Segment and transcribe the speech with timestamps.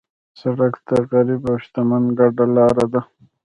[0.39, 3.01] سړک د غریب او شتمن ګډه لار ده.